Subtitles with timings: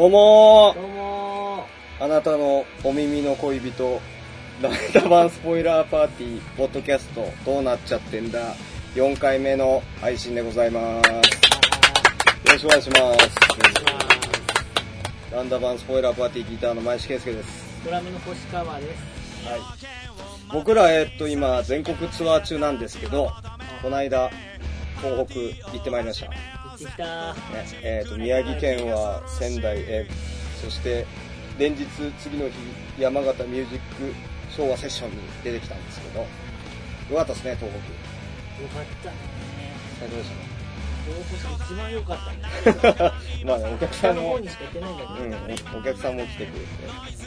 [0.00, 4.00] どうもどうもーあなたのお耳の恋人、
[4.62, 8.54] ライダーバンスポイラーパーティー、ポッドキャスト、どうなっちゃってんだ
[8.94, 11.10] ?4 回目の配信でございます。
[11.10, 11.20] よ
[12.46, 13.28] ろしくお願いします。
[15.34, 17.82] ランダーバンスポイラーパーティーギターの前石圭介です。
[17.84, 19.46] ドラムの星川です。
[19.46, 19.60] はい。
[20.50, 23.30] 僕ら、えっと、今、全国ツアー中なんですけど、
[23.82, 24.30] この間、
[25.02, 26.30] 東北行ってまいりました。
[26.80, 27.40] 行ってきたね
[27.82, 30.06] えー、と宮城県は仙台へ
[30.62, 31.06] そして
[31.58, 31.84] 連日
[32.18, 32.54] 次の日
[32.98, 34.14] 山形ミュージック
[34.50, 36.26] 昭和セッションに出てきたんですけどよ
[37.16, 37.72] かったですね東
[38.60, 39.16] よかったね。
[39.96, 40.30] 北最高でし
[41.00, 42.92] 東北一番良かったね。
[42.92, 44.36] た ねまあねお客さ北んも。
[44.36, 46.66] うん、お客さんも来てくれて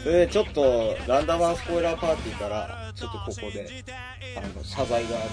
[0.03, 3.83] それでちょっとランダマンスポイラーパーティーからちょっとここで
[4.37, 5.29] あの謝罪がある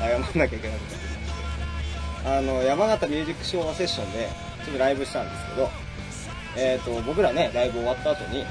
[0.00, 1.09] というか謝んなきゃいけないことがありまして
[2.24, 4.28] あの山形ミュージック昭和セッションで
[4.64, 5.68] ちょっとライブしたんですけど、
[6.56, 8.44] えー、と僕らねライブ終わった後に、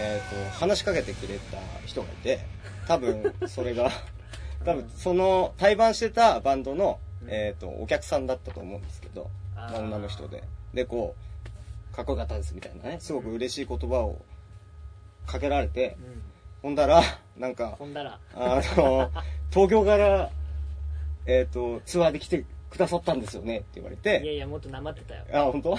[0.00, 2.40] えー、と話しかけてくれた人がいて
[2.88, 3.90] 多分それが
[4.64, 10.42] 多分その対バンしてたバンドの、えー、とお客さんだったと思うんですけど、女の人で
[10.74, 11.14] でこ
[11.92, 14.24] うかっこよかったですみたいなねすごく嬉しい言葉を
[15.26, 16.22] かけられてうん。
[16.62, 17.02] ほんだら
[17.36, 18.18] なんかほんだら。
[18.34, 19.10] あの、
[19.50, 20.30] 東京から、
[21.26, 25.24] えっ、と、ツアーで来てくださったんですよねって言われいやて、いや、もっとなまってたよ。
[25.32, 25.76] あ、本当？
[25.76, 25.78] い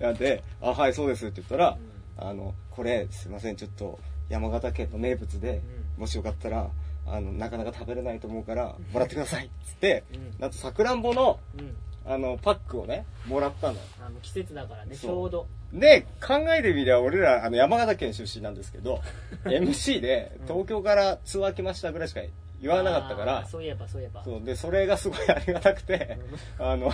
[0.00, 1.78] やで、あ、はい、そうですって言ったら、
[2.18, 3.98] あの、これ、すいません、ちょっと、
[4.28, 5.62] 山形県の名物で、
[5.96, 6.68] うもしよかったら、
[7.06, 11.74] あの、なかなか食べれないと思うから、もらってくださいっつって、うんなんと、さくらんぼの、うん。
[12.04, 13.78] あの、パックをね、もらったの。
[14.04, 15.46] あの、季節だからね、ちょうど。
[15.72, 19.00] で、考えてみりゃ、俺ら、あの、山形県出身なんですけど、
[19.44, 22.20] MC で、東京からツアー来ましたぐらいしか
[22.60, 23.46] 言わなかったから。
[23.46, 24.24] そういえば、そういえば。
[24.24, 26.18] そうでそれがすごいありがたくて、
[26.58, 26.90] あの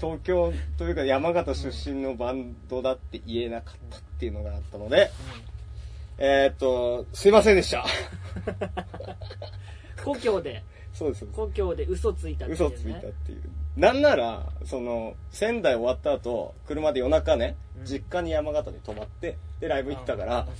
[0.00, 5.10] 東京というか山形出身のバンドだって言えなかったっていうのがあったので、
[6.18, 7.84] えーっとすいませんでした。
[10.04, 10.62] 故郷で、
[10.92, 11.26] そうです。
[11.26, 12.66] 故郷で嘘ついたっていうね。
[12.66, 13.42] 嘘ついたっていう。
[13.76, 17.86] なんならその仙台終わった後車で夜中ね、うん。
[17.86, 20.50] 実家に山形に泊まってでライブ行ったから、ね。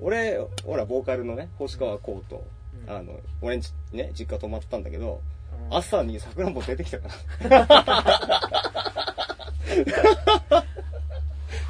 [0.00, 2.42] 俺ほらボーカルのね星川光と、うん
[2.88, 5.36] あの俺んちね実家泊まったんだけど、うん
[5.68, 7.08] 朝にさくらんぼ出てきたか
[7.40, 7.86] ら。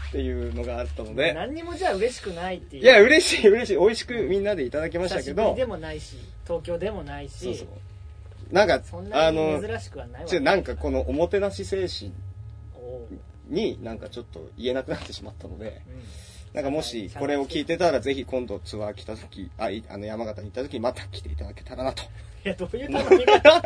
[0.09, 1.33] っていうのがあったので。
[1.33, 2.83] 何にもじゃあ嬉しくないっていう。
[2.83, 3.79] いや、嬉しい、嬉しい。
[3.79, 5.67] 美味しくみんなでいただきましたけどで。
[5.67, 7.69] もないし、東京でもないし、そうそう。
[8.53, 12.13] なんかそん、なあにの、珍しくはないなんかこのおもてなし精神
[13.49, 16.03] になんかちょっと言えなくなってしまったので、うん
[16.57, 22.03] なんかもしこれを聞いてたらぜひ今度ツアー来た時、あ、いあの山形に行った時また来ていただけたらなと。
[22.03, 22.07] い
[22.49, 23.63] や、どういう頼み方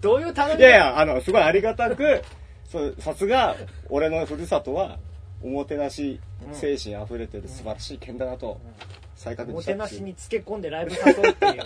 [0.00, 2.22] どういう頼み方いやいや、あの、すごいありがたく、
[2.66, 3.56] そう、さすが、
[3.90, 4.98] 俺のふるさとは、
[5.42, 6.18] おもてなし
[6.54, 8.58] 精神あふれてる素晴らしい県だなと、
[9.14, 11.62] 再確お認もてなししたっていうにつけ込んでライブ誘うっていう。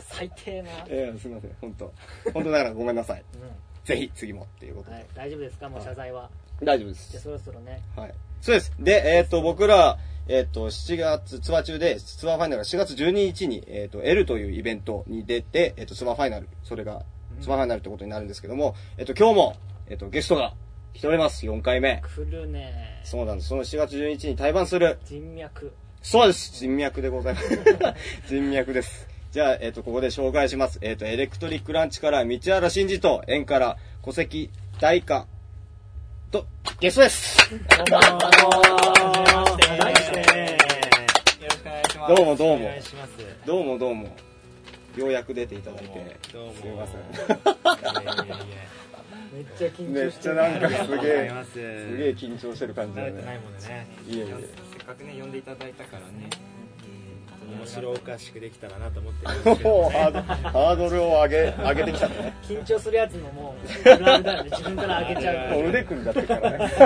[0.00, 0.70] 最低な。
[0.86, 1.92] いやいやすいません、本当
[2.34, 3.20] 本当だからごめんなさい。
[3.20, 3.24] う
[3.86, 4.92] ぜひ、次もっていうことん。
[4.92, 4.96] で。
[4.98, 5.06] はい。
[5.14, 5.68] 大丈夫ですか？
[5.70, 6.28] もう謝罪は。
[6.62, 7.20] 大丈夫でじゃ。
[7.20, 7.80] そろそろね。
[7.96, 8.14] はい。
[8.44, 8.72] そうです。
[8.78, 9.96] で、えっ、と、僕ら、
[10.28, 17.06] えっ、と、7月、ツアー中で、ツアーファイナルが4月12日に、えっ、と、L というイベントに出て、えっ、と、ツアーファイナル、それが、
[17.40, 19.56] ツアーファイナルってことになるんですけども、えっ、と、今日も、
[19.88, 20.52] えっ、と、ゲストが
[20.92, 21.46] 来ております。
[21.46, 22.02] 4回目。
[22.02, 23.00] 来るね。
[23.02, 23.48] そうなんです。
[23.48, 25.72] その4月12日に対バンする、人脈。
[26.02, 27.48] そうです人脈でございます。
[28.28, 29.08] 人脈です。
[29.32, 30.80] じゃあ、えっ、と、ここで紹介します。
[30.82, 34.50] えっ、と、エレクトリックランチから、道原真二と、縁から、戸籍
[34.82, 35.26] 大化
[36.34, 36.44] と、
[36.80, 37.38] ゲストです。
[37.48, 40.24] どうもー題してよ
[41.48, 42.08] ろしくお願いします。
[42.08, 42.70] どうもどうも。
[43.46, 44.16] どうもどうも。
[44.96, 46.18] ようやく出ていただいて。
[46.32, 46.36] す
[46.66, 47.00] いません。
[49.32, 50.34] めっちゃ緊めっ張してる。
[50.34, 51.52] ちゃなんかすげえ、す。
[51.52, 53.22] すげえ緊張してる感じないね。
[53.38, 53.86] もんでね。
[54.08, 54.34] いえいえ
[54.72, 56.30] せっかくね、呼んでいただいたからね。
[57.44, 62.34] 面白おかしくできたらなと思ってるんもですけど うハードハードルを上げ、上げてきたね。
[62.42, 63.54] 緊張するやつのも
[63.86, 64.50] う、あるあるだよね。
[64.50, 65.50] 自分から上げちゃう。
[65.50, 66.70] もう腕組んじゃってるからね。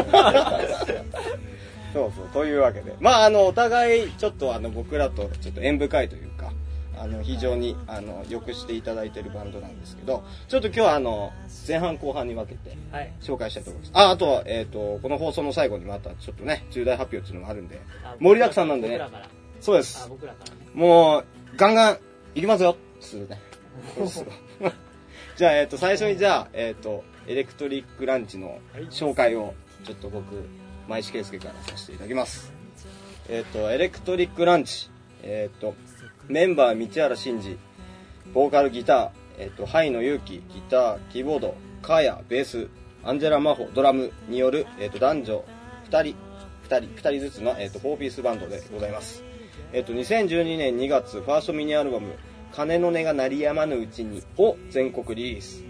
[1.93, 2.95] そうそう、というわけで。
[3.01, 6.53] まあ、あの、お互い、ちょっとあの、僕らとちょっと縁深いというか、
[7.01, 11.33] あの、非常に、あの、よくしていただいてるバンドなんですけど、ちょっと今日はあの、
[11.67, 13.13] 前半後半に分けて、はい。
[13.21, 13.93] 紹介したいと思います。
[13.95, 18.99] あ、あとは、えっ、と、この放送の最後にまたちょっとね、重大発表っていうのもあるんで、あ盛りだくさんなんでね
[19.61, 20.07] そうです。
[20.09, 20.57] 僕らからね。
[20.75, 21.25] もう、
[21.57, 21.99] ガンガン、
[22.35, 22.77] いきますよ。
[23.01, 23.41] つうね。
[25.37, 28.59] じゃあ、えっ、と、最初にじゃあ、えっ、と、エレクトリックランチの
[28.91, 30.49] 紹介を、ちょっと僕、
[30.89, 32.53] 前石圭介からさせていただきます。
[33.29, 34.91] えっ、と、エレクトリックランチ、
[35.23, 35.75] えっ、と、
[36.29, 37.59] メンバー、道原真二、
[38.33, 42.69] ボーカルギター、えっ、と、ハイの勇気、ギター、キーボード、カーヤ、ベース、
[43.05, 44.13] アンジェラ・マホドラム。
[44.29, 45.45] による、えー、と男女
[45.91, 46.17] 2人。
[46.69, 49.25] 2人2人ずつの、えー、と4ピースバンドでございます、
[49.71, 52.15] えー、と2012年2月ファーストミニアルバム
[52.57, 55.63] 「鐘の音が鳴りやまぬうちに」を全国リリース。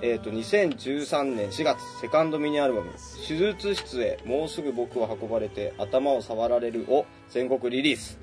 [0.00, 2.90] えー、と2013年4月セカンドミニアルバム
[3.28, 8.18] 「手術室へもうすぐ僕は運ばれて頭を触られる」を全国リリース。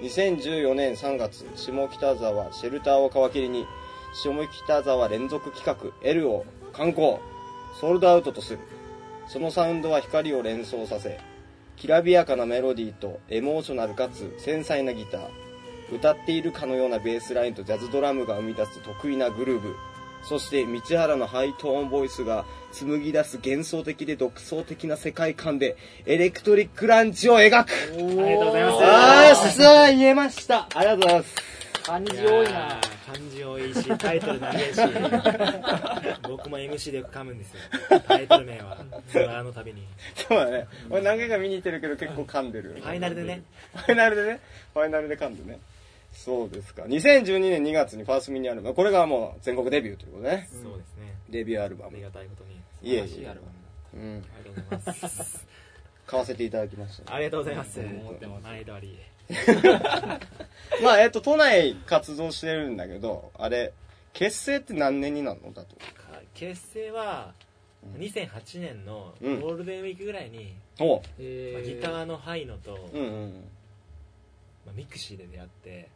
[0.00, 3.66] 2014年3月下北沢シェルターを皮切りに
[4.14, 7.20] 下北沢連続企画 L を刊行。
[7.78, 8.60] ソールドアウトとする。
[9.26, 11.18] そのサウンドは光を連想させ
[11.76, 15.28] きらびやかなメロディーとエモーショナルかつ繊細なギター。
[15.92, 19.74] 歌っているかのようなベースラインとジャズドラムが生み出す得意なグルーブ。
[20.26, 25.76] そして道原のハイトーンボイスが紡ぎ出す幻想的で独創的な世界観で
[26.06, 27.70] エレクトリックランチを描く。
[27.70, 28.84] ありがとうございます。
[28.84, 30.66] あーさあ言えました。
[30.74, 31.53] ありがとうございます
[31.84, 32.80] 漢字多いな。
[33.06, 34.80] 漢字多いしタイトル長いし。
[36.26, 37.60] 僕も MC でよく噛むんですよ。
[38.08, 38.78] タイトル名は。
[39.12, 39.86] ツアーのたびに。
[40.14, 40.66] そうだね。
[40.88, 43.42] 俺何回か見に行ってるけど結構噛んでるファイナルでね。
[43.74, 44.40] ファイナルでね。
[44.72, 45.60] ファイナルで噛んでね。
[46.14, 46.84] そうですか。
[46.84, 48.74] 2012年2月にファーストミニアルバム。
[48.74, 50.48] これがもう全国デビューということでね。
[50.50, 51.14] そうですね。
[51.28, 51.92] デビューアルバム。
[51.92, 52.54] ありがたいことに。
[52.82, 53.06] いえいえ。
[53.08, 53.46] 素晴らしいアルバ
[53.92, 54.16] ムうん。
[54.16, 55.46] ありがとうございます。
[56.06, 57.80] 買わせていただきましたありがとうございます。
[57.80, 58.98] うん毎度あり
[60.82, 63.72] まあえっと都内活動してるんだけどあれ
[64.12, 65.52] 結成って何年になるの？
[65.52, 65.76] だと。
[66.34, 67.32] 結成は
[67.98, 69.38] 2008年のゴうん。
[69.40, 70.96] ールデンウィークぐらいに、お。
[70.96, 71.02] うま
[71.58, 73.44] あ、ギターのハイノと、うんうん
[74.66, 75.88] まあ、 mixi で出会って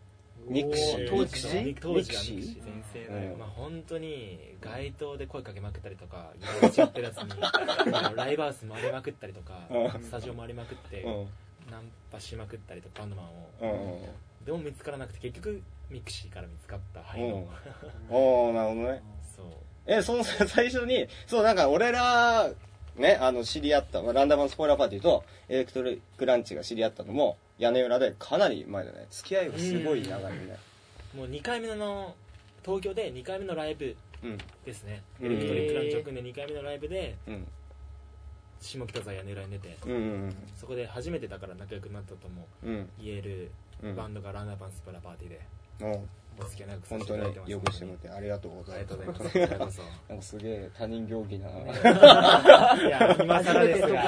[0.46, 1.08] mixi。
[1.08, 1.50] 当 mixi？
[1.50, 2.64] 時ね当時はミクシ mixi？
[2.64, 3.38] 全盛だよ、うん。
[3.38, 7.32] まあ本当に街頭で声かけまくったりとかギター打ち合ってるやつに
[7.94, 10.02] あのライブハウス回りまくったりとかうん。
[10.04, 11.28] スタジオ回りまくってうん
[11.70, 13.50] ナンパしまくったりとかバンドマンを。
[13.60, 14.08] うんうん
[14.44, 17.28] でも見つからなくて結局ミクシーから見つかったハイうん。
[17.34, 17.44] なる
[18.08, 19.02] ほどね。
[19.36, 19.46] そう。
[19.84, 22.50] えその最初にそうなんか俺ら
[22.96, 29.06] ねあの知り合った、まあ、ランダムスポイラーパーティーとエレクトリックランチが知り合ったのも屋根裏でかなり前だね。
[29.10, 30.56] 付き合いがすごい長いよね
[31.14, 32.14] もう2回目の
[32.64, 34.38] 東京で2回目のライブうん。
[34.64, 35.02] ですね。
[35.20, 35.32] うん。
[35.32, 37.46] エレクトリックランチを組んで2回目のライブでうん
[38.60, 39.96] 下北沢屋根裏に出てうんう
[40.26, 42.88] んそこで初めてだから仲良くなったともうん。
[42.98, 43.50] 言える
[43.82, 45.40] うんバンドがランナーパンスプラパーティーで。
[45.80, 45.96] う。
[46.04, 46.08] ん
[46.40, 49.80] お付き合い長くさ本当によくしてもらってありがとうございありがとうございまます。
[50.08, 51.48] なんかすげえ他人行儀な。
[51.48, 51.52] い
[52.90, 54.00] や今更ですが。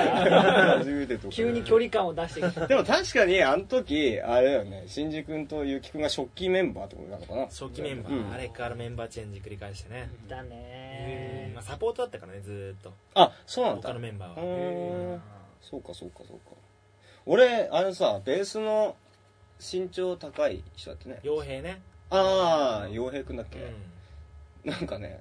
[0.79, 1.35] 初めてとか。
[1.35, 2.67] 急に距離感を出してきた。
[2.67, 4.85] でも確かにあの時あれだよね。
[4.87, 7.47] 新次君とゆき君が初期メンバーってことなのかな。
[7.47, 8.17] 初期メンバうん。
[8.31, 10.11] ーあれからメンバーチェンジ繰り返してね。
[10.29, 11.53] だね。
[11.55, 12.93] まあサポートだったからねずーっと。
[13.15, 13.89] あそうなんだ。
[13.89, 15.21] 他のメンバーうは
[15.61, 16.57] そうかそうかそうか。
[17.27, 18.97] 俺あれさベースの
[19.61, 21.21] 身長高い人だってね。
[21.23, 21.81] 傭兵ね
[22.11, 23.59] ああ洋平君だっけ、
[24.65, 24.71] うん。
[24.71, 25.21] なんかね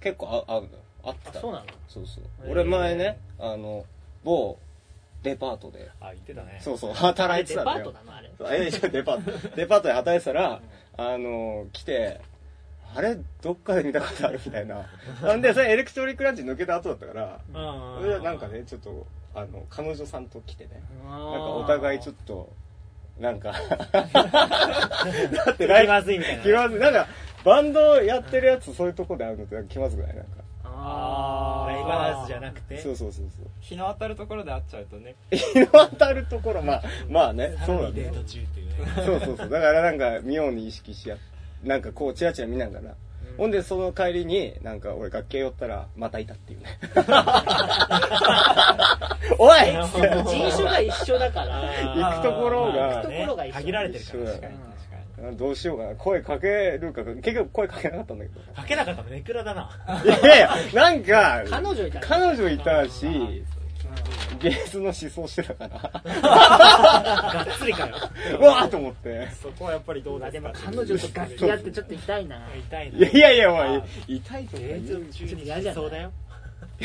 [0.00, 0.72] 結構あ合うのよ。
[1.04, 1.38] 合ってた。
[1.38, 1.64] あそうなの？
[1.88, 2.24] そうそう。
[2.46, 2.52] へー。
[2.52, 3.84] 俺前ねあの
[4.24, 4.58] 某
[5.22, 5.90] デパートで。
[6.00, 6.58] あ言ってたね。
[6.60, 8.30] そうそうあ働いてたんだよトなのあれ。
[8.36, 9.48] そうえ違うデパート。
[9.56, 10.60] デパートで働いてたら
[10.96, 12.20] あの来て
[12.94, 13.16] あれ？
[13.42, 14.40] どっかで見たことある？
[14.44, 14.86] みたいな。
[15.22, 17.40] なんでそれエレクトリックランチ抜けた後だったから。
[17.54, 20.82] あそれでなんかねちょっとあの彼女さんと来てね。
[21.04, 22.52] ななんかお互いちょっと
[23.18, 23.52] なんか。
[23.52, 23.58] だ
[25.52, 26.42] って気ライまずいみたいな。
[26.42, 27.06] 気まずいなんか
[27.44, 30.16] バンドやってるやつそういうとこで会うのって気まずくない？
[30.16, 30.30] なんか。
[30.64, 32.78] あライブハウスじゃなくて？
[32.78, 33.24] そうそうそう
[33.60, 35.14] 日の当たるところで会っちゃうとね。
[35.32, 38.74] そ う日の当たるところまあまあねさそうだねらにデート中っていうね。
[39.06, 39.48] そうそうそう。
[39.48, 41.16] だからなんか妙に意識しや
[41.62, 42.94] なんかこうチラチラ見ながら、
[43.38, 46.78] ほんでその帰りになんか俺楽器寄ったらまたいたっていうね
[49.38, 49.60] おい。
[49.60, 51.60] 人種が一緒だから。
[51.94, 52.96] 行くところが。
[52.96, 54.38] 行くところが一緒限られてるから一緒だよ。
[54.38, 54.54] 確かに。
[55.16, 55.94] 確かにどうしようかな。
[55.94, 56.48] 声かけ
[56.80, 57.04] るか。
[57.04, 58.40] 結局声かけなかったんだけど。
[58.54, 59.70] かけなかったのネクラだな。
[60.04, 63.44] いやいやなんか彼女いたね彼女いたし
[64.42, 66.12] ベースの思想してたから。
[66.12, 67.94] がっつりかよ。
[68.40, 69.28] うわーと思って。
[69.40, 72.42] そこはやっぱりどうまあでかですも彼女と楽器やってちょっと痛いな。
[72.68, 72.98] 痛いな。
[72.98, 76.12] いやいやいやお前痛いとかデ言うート中にやりそうだよ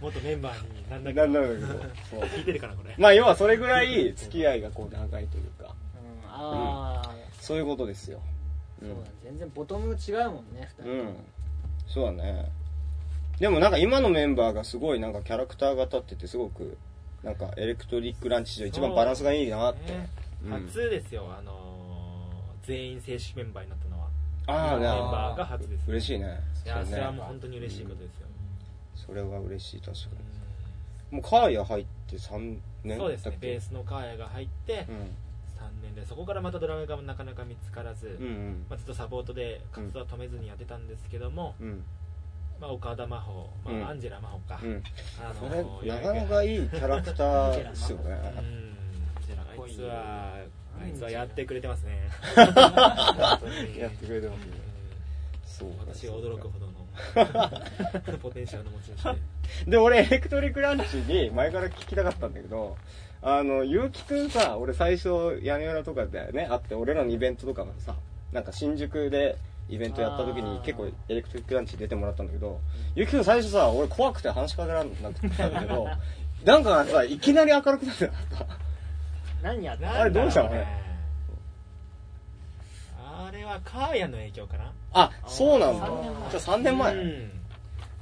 [0.00, 1.66] 元メンバーになんだなんだかろうけど
[2.10, 2.20] そう。
[2.28, 2.94] 聞いてるからこれ。
[2.96, 5.64] まあ要はそれぐらい付き合いがこう長いというか。
[5.64, 8.20] うんああそういうことですよ。
[8.82, 11.16] うそうだん、全然ボトム違うもんね二人うん、
[11.86, 12.50] そうだね。
[13.38, 16.76] でもなんか今のメンバーがすごいなんかキャラクターが立っててすごく
[17.22, 20.08] なんかエレクトリックランチ史上一番バランスがいいなって、ね。
[20.44, 20.66] うん。
[20.66, 21.70] 初ですよあのー
[22.66, 24.06] 全員正式メンバーになったのは。
[24.46, 25.84] ああねメンバーが初です。
[25.88, 26.40] 嬉しいね。
[26.64, 28.28] いやそれはねもう本当に嬉しいことですよ
[29.06, 29.98] それは嬉しい確か
[31.10, 31.20] うに。
[31.20, 33.38] もうカーヤ入って3年んそうですね。
[33.40, 34.96] ベースのカーヤが入ってうん。
[35.60, 38.66] 3年でそこからまたドラムがなかなか見つからず、うんうん。
[38.68, 41.82] まあ、ずっとサポートで活動は止めずにやってたんですけども、うん。
[42.60, 43.88] まあ、岡田真帆、まあうん。
[43.88, 44.82] アンジェラ真帆か、うん。
[45.20, 48.34] あのなかなかいいキャラクターですよね。
[48.38, 48.70] うん。
[49.62, 50.34] あいつは
[50.82, 52.08] あいつはやってくれてますね。
[53.78, 54.52] やってくれてますね。
[55.44, 55.92] そうか。
[55.92, 56.72] 私が驚くほどの
[58.22, 59.02] ポテンシャルの持ち主
[59.64, 59.70] で。
[59.72, 62.76] で俺エレクトリックランチに前から聞きたかったんだけど
[63.22, 67.94] あの結城くんさ俺最初屋根裏とかでね会って俺らのイベントとかもさ
[68.32, 69.36] なんか新宿で
[69.68, 72.60] イベントやった時に結構エレクトリックランチ出てもらったんだけど
[72.94, 75.86] 結城くん最初さ俺怖くて話しかけられなくてたんだけど
[76.44, 78.46] なんかさいきなり明るくなってなかった？
[79.42, 80.50] 何やったあれどうしたの？
[80.50, 80.66] ね
[83.30, 84.72] あれはカーヤの影響かな。
[84.92, 85.86] あそうなんだ。
[85.86, 86.96] じゃあ3年前。
[86.96, 87.30] うん。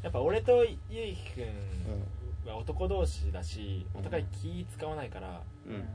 [0.03, 5.87] やっぱ俺とゆいきくんは男同士だしお互い気使わないから、うん。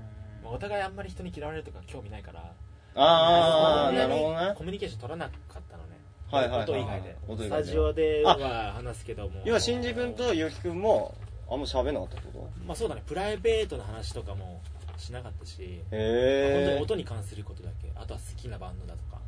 [0.45, 2.53] お互いあんまり人に嫌われるとか興味ないから
[2.95, 4.53] ああなるほどね。
[4.55, 5.99] コミュニケーション取らなかったのね。
[6.29, 7.17] はいはいはい音以外で。
[7.43, 9.41] スタジオでは話すけども。
[9.45, 11.15] 要は新次君と結城くんも
[11.49, 13.01] あんま喋んなかったってこまあそうだね。
[13.07, 14.61] プライベートの話とかも
[14.97, 17.91] しなかったし、と本当に音に関することだけ。
[17.95, 19.19] あとは好きなバンドだとか、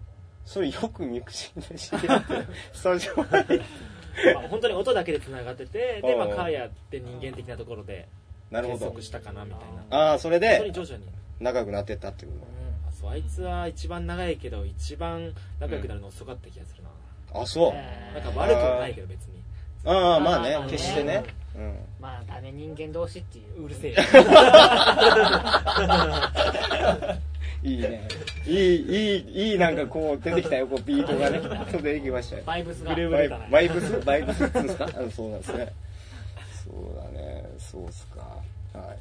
[0.45, 2.33] それよくミクシーで知り合って
[2.73, 3.61] スタジオまで
[4.33, 8.07] まあ、本当に音だけでつながっててで、まあ、うんカーヤって人間的なところで
[8.49, 9.59] なるほど結束したかなみたい
[9.89, 12.31] なああそれ本当にで徐々に仲良くなってったっていう
[12.87, 16.89] あそうあいつは一番長いけど一番仲良くなるの遅かった気がするな、
[17.41, 19.41] あそうえなんか悪くはないけど別に
[19.83, 21.23] ああまあねまあまあね決してね
[21.55, 23.95] うんまあダメ人間同士っていううるせえ
[27.65, 28.07] いいね。
[28.45, 30.67] いいいいいいなんかこう出てきたよ。
[30.67, 31.41] こうビートがね。
[31.71, 32.43] そう出てきましたよ。
[32.45, 32.95] バイブスが。
[32.95, 33.99] バイブス？
[34.05, 34.85] バイブスっですか？
[34.85, 35.73] あそうなんですね。
[36.63, 37.45] そうだね。
[37.57, 38.21] そうっすか。
[38.73, 38.95] は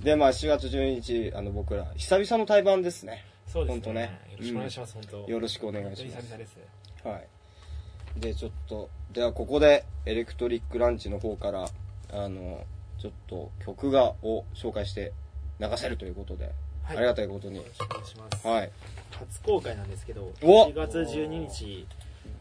[0.00, 0.04] い。
[0.04, 3.24] でまあ4月12日あの僕ら久々の対バンですね。
[3.46, 4.20] そうです本当ね。
[4.30, 5.30] よろしくお願いします、本当。
[5.30, 6.16] よろしくお願いします。
[6.16, 6.58] 久々です
[7.04, 8.20] はい。
[8.20, 11.68] で、ちょっと、ではここで、エレクトリックランチの方から、
[12.12, 12.64] あの、
[12.98, 15.12] ちょっと曲が、を紹介して
[15.60, 16.54] 流せるということで、はい
[16.88, 17.56] ありがたいことに。
[17.56, 17.64] よ。
[17.64, 18.70] ろしくお願いします、はい。
[19.10, 20.68] 初公開なんですけどお。
[20.68, 21.86] 4月12日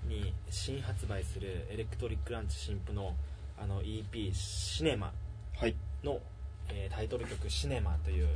[0.08, 3.16] に新発売するエレクトリックランチ新譜の
[3.58, 5.14] あの EP「シネマ
[5.58, 5.76] はい。
[6.04, 6.20] の」
[6.70, 8.28] えータイトル曲「シネマ」という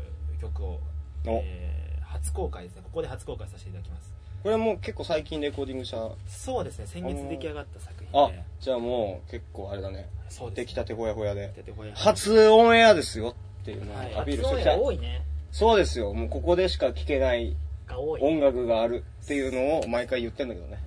[0.42, 0.80] 曲を、
[1.26, 1.42] お。
[1.44, 2.82] えー初公開ですね。
[2.84, 4.12] ここで初公開させていただきます。
[4.44, 6.88] これもう結構最近レコーディングした、そうですね。
[6.88, 10.10] 先月出来上がった作品あで、じゃあもう結構あれだね。
[10.30, 11.54] そうです出来たてほやほやで。
[11.94, 14.16] 初オンエアですよっていうのをはい。
[14.16, 16.14] アピールしてきたが多いねそうですよ。
[16.14, 17.56] もうここでしか聴けない
[17.88, 20.78] が多い音楽があるっていうのを毎回言ってんだけどね。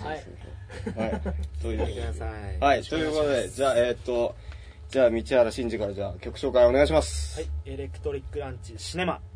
[0.00, 0.24] はい
[0.96, 1.20] はい。
[1.60, 4.34] という聞いてくださいはい、ということで、じゃあ、えーっと、
[4.88, 7.40] じゃあ、道原真二から、じゃあ、曲紹介お願いします。
[7.40, 9.20] はいエレクトリックランチシネマ「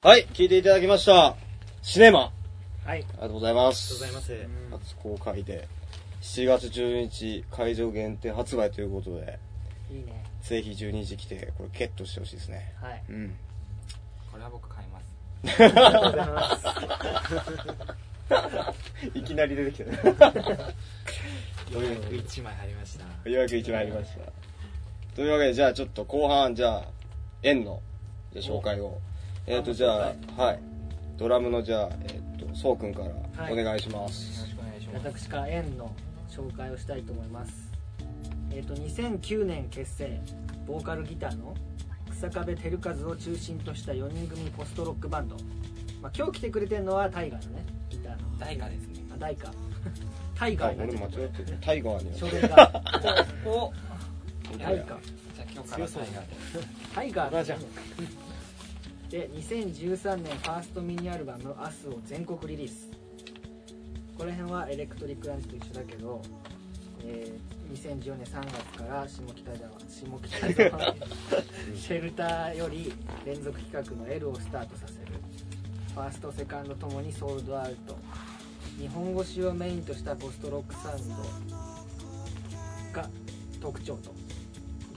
[0.00, 1.34] はい、聞いていただきました。
[1.82, 2.20] シネマ。
[2.20, 2.30] はい。
[2.86, 3.94] ありありがとうございまがとうす。
[3.94, 4.32] ございます。
[4.70, 5.66] 初公開で、
[6.22, 9.40] 7月12日会場限定発売ということで、
[9.90, 12.74] いいねぜひ12時来て、これゲットしてほしいですね。
[12.80, 13.34] はいうん。
[14.30, 15.06] これは僕買います
[15.64, 16.56] ありがとうございま
[18.72, 18.84] す
[19.18, 19.96] いきなり出てきたね。
[19.96, 20.00] よ
[21.80, 23.02] うやく1枚入りました。
[23.04, 24.20] ようやく一枚入りました。
[25.16, 26.84] というわけで、じゃあちょっと後半、じゃあ、
[27.42, 27.82] 円の、
[28.32, 29.00] じゃあ紹介を。
[29.50, 29.88] えっ、と、じゃ
[30.36, 30.60] あ、はい。
[31.16, 33.06] ドラムの、じゃあ、えっ、と、そうくんから
[33.42, 33.52] はい。
[33.54, 34.40] お願いします。
[34.40, 35.22] よろしくお願いします。
[35.22, 35.90] 私から円の
[36.28, 37.72] 紹介をしたいと思います。
[38.52, 40.20] えっ、と2009年結成
[40.66, 41.54] ボーカルギターの
[42.10, 45.36] 草壁照和を中心とした4人組ポストロックバンド、
[46.02, 48.38] まあ、今日来てくれてるのはタイガーのねギターの。
[48.38, 49.04] 大化ですね。
[49.14, 49.50] あ大化
[50.34, 51.58] タイあ、ガー にな俺間違っちゃったってる。
[51.62, 52.82] タイガーに書類が。
[53.46, 53.72] お
[54.58, 54.86] タイガー。
[54.86, 54.98] じゃ
[55.38, 56.26] あ今日から大化で。
[56.94, 57.34] タイガー。
[57.34, 58.27] ラジャン
[59.10, 62.90] で2013年ファーストミニアルバム「アスを全国リリース。
[64.16, 66.20] この辺はエレクトリックランチと一緒だけど、
[67.04, 70.94] えー2014年3月から下北沢下北沢
[71.76, 72.94] シェルターより
[73.26, 75.18] 連続企画の L をスタートさせる。
[75.94, 77.98] ファーストセカンドともにソールドアウト。
[78.78, 81.16] 日本語詞をメインとしたポストロックサウンド
[83.00, 83.10] が
[83.60, 84.14] 特徴と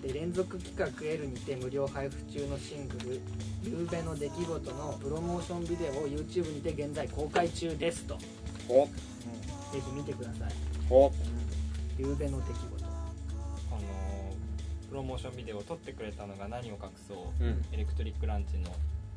[0.01, 3.21] で連続企画 L にて無料配布中のシングル
[3.63, 8.17] 「ゆうべの出来事」のプロモーションビデオを YouTube にて現在公開中ですと、
[8.67, 8.87] ほ、
[9.71, 10.51] ぜひ見てください。
[10.89, 11.11] ほ、
[11.99, 12.65] 「ゆうべの出来事。
[13.69, 13.81] この
[14.89, 17.65] プロモーションビデオを撮ってくれたのが何を隠そう、うん。
[17.71, 18.71] エレクトリックランチの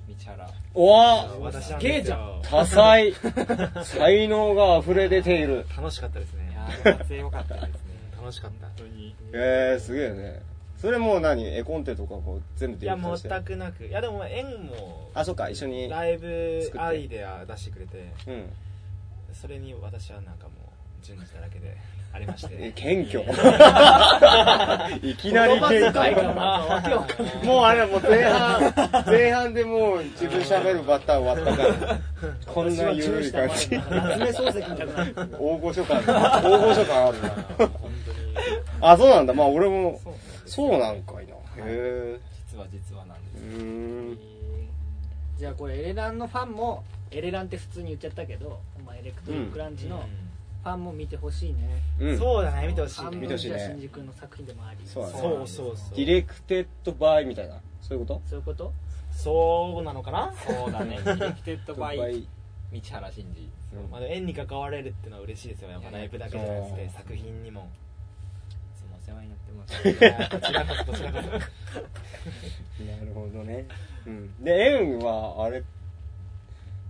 [0.07, 0.51] 道原。
[0.75, 1.37] おわ。
[1.41, 2.59] 私なんすげえじゃですよ。
[2.59, 3.15] 多彩。
[3.85, 5.67] 才能が溢れ出ている。
[5.75, 6.51] 楽しかったですね。
[6.51, 6.55] い。
[6.55, 7.71] やー撮影良かったですね。
[8.17, 8.67] 楽しかった。
[8.67, 9.17] 本当に。
[9.33, 10.54] えー、すげえね。
[10.85, 11.47] それもう何？
[11.47, 13.29] 絵コンテとかも全部デいや、ィレクターして？
[13.31, 13.87] 全くなく。
[13.87, 15.89] いや、でも、縁も、あ、そっか、一緒に。
[15.89, 18.53] ライブアイデア出してくれて、うん。
[19.33, 20.51] それに私はなんかも
[21.01, 21.75] う、順次だらけで
[22.13, 22.83] ありましえて。
[22.83, 23.25] 謙虚。
[25.11, 26.23] いきなり謙言葉遣いが虚。
[26.23, 26.41] なんか
[26.75, 28.75] わけわかんないもうあれもう前半、
[29.07, 31.99] 前半でもう自分喋るバッター終わったから。
[32.47, 33.71] こんな緩い感じ。
[33.71, 37.29] 夏目漱石みたいな大御所感、大御所感あるな。
[37.31, 37.71] 本当に。
[38.83, 39.33] あ、そうなんだ。
[39.33, 41.35] まあ俺も、そうですそうなんかいな。
[41.35, 42.21] へえ。
[42.51, 43.45] 実は実はなんうです。
[43.45, 44.19] ーん。
[45.39, 50.05] じゃあこれエレランのファンもエレランって普通に言っちゃったけど、まあ、エレクトリックランチの
[50.63, 52.19] ファンも見てほしいね、うん。
[52.19, 53.17] そうだね、見てほしい。
[53.17, 53.57] 見てほしいね。
[53.57, 54.79] 分じゃ新宿の作品でもあり。
[54.87, 55.19] そうだね。
[55.19, 55.97] そうそうそう。
[55.97, 57.61] ディレクテッドバイみたいな。
[57.83, 58.23] そういうこと？
[58.29, 58.73] そういうこと？
[59.13, 60.33] そうなのかな？
[60.47, 60.99] そうだね。
[61.05, 61.99] ディレクテッドバイ。
[62.73, 63.87] 道原真二う。
[63.87, 65.71] んまあ、縁に関われるっていうのは嬉しいですよ。
[65.71, 67.69] やっぱライブだけじゃなくて作品にも
[69.07, 69.83] 世話になってます。
[69.83, 73.67] こちらこそこちらこそなるほどね。
[74.07, 74.45] うん。
[74.45, 75.63] で、円は、あれ、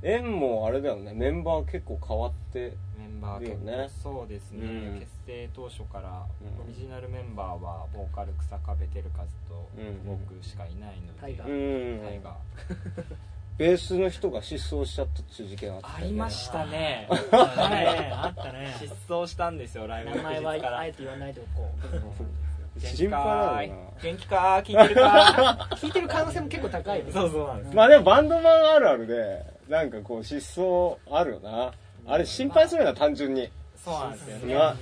[0.02, 4.98] 円もあれだよね、メンバー結構変わって、メンバー結いいよね構そうですね、うん。
[5.00, 6.64] 結成当初からうん。
[6.64, 12.04] オリジナルメンバーはボーカル草壁照和とうん僕しかいないので、タイガうーん。
[12.04, 12.34] タイガー
[13.56, 16.00] ベースの人が失踪しちゃったっていう事件あったよね。
[16.02, 17.08] ありましたね。
[17.10, 18.74] あったねあったね。
[18.80, 21.70] 失踪したんですよライブ名前はあえて言わないでおこ
[22.76, 22.80] う。
[22.80, 24.02] 心配だよな。
[24.02, 24.56] 元気か？
[24.56, 25.68] ー聞いてるか？
[25.78, 27.76] 聞いてる可能性も結構高いよねそうそうなんです。
[27.76, 31.72] まあでもバンドマンあるあるで、なんかこう失踪あるよな。
[32.06, 33.48] あれ心配するよな、単純に。
[33.84, 34.52] そうなんですよね。
[34.52, 34.74] いや、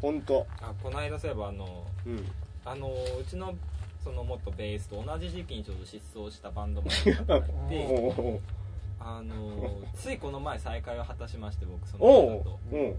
[0.00, 0.46] ほんと。
[0.60, 2.30] あこの間そういえばあのうん。
[2.64, 2.86] あの
[3.20, 3.52] うちの
[4.02, 7.86] その元ベースと同じ時期にちょうど失踪したバンドマンの方がいて。
[7.90, 8.40] おう
[9.04, 9.34] あの
[9.94, 12.60] ついこの前再会を果たしまして僕その方と。
[12.72, 12.96] うん。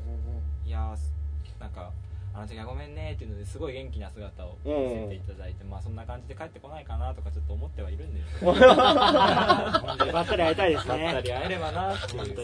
[0.65, 1.91] いやーなんか
[2.35, 8.21] あの時はごめんねっていうのですごい元気な姿を見せていただいて、まあそんな感じで帰ってこないかなとかちょっと思ってはいるんで。
[8.33, 12.17] すけどばったり会いたいですだったねり会えればなって。
[12.17, 12.43] いう本当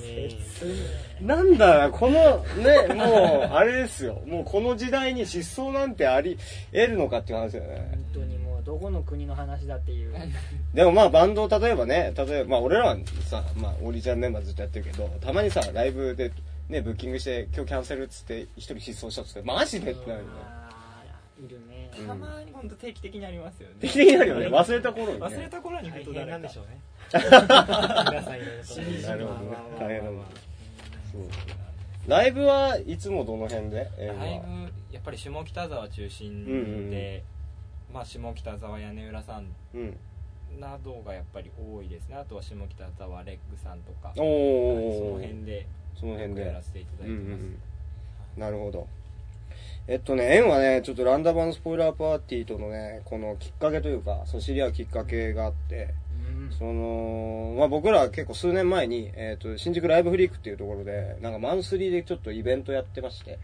[1.25, 1.27] に。
[1.27, 4.21] なんだ、この、ね、もう、あれですよ。
[4.27, 6.37] もうこの時代に失踪なんてあり
[6.71, 7.89] 得るのかっていう話だよね。
[7.91, 8.38] 本当に
[8.79, 10.13] この国の話だっていう
[10.73, 12.97] でもまあバンドを例えばね、例えば、まあ俺らは
[13.29, 16.31] さ、まあオリジナルメンバーずっとやってるけど、たまにさ、ライブで
[16.69, 19.91] ね、ブッキングして今日キャンセルっつって一人失踪したっつって、マジで？
[19.91, 20.31] ってなるよね。
[21.41, 24.47] いるねうんたまに本当定期的にありますよね定期的になるよね。
[24.47, 25.25] 忘れた頃にね。
[25.25, 26.81] 忘れた頃に本当誰かなんでしょうね
[27.13, 29.57] 皆さんいろいろとなるほどね。
[29.79, 30.25] 大変なんだ。
[31.11, 31.21] そう。
[32.09, 33.89] ライブはいつもどの辺で？
[33.99, 34.43] 円ライは。
[34.43, 37.21] ブやっぱり下北沢中心で、うんうんうん
[37.93, 39.97] まあ下北沢屋根裏さんうん。
[40.59, 45.21] などがやっぱり多いですねあとは下北沢レッグさんとかおはいそのー。
[45.21, 45.67] 辺で
[45.99, 47.59] その辺でやらせていただいてます、ん。
[48.37, 48.87] なるほど。
[49.87, 55.95] えっとね、円はね、ちょっとランダマンスポイラーパーティーとのね、このきっかけというか、そう知り合うきっかけがあって、
[56.27, 63.39] うんうんその、まあ、僕ら結構数年前に、えっ、と、新宿ライブフリークっていうところで、なんかマンスリーでちょっとイベントやってまして、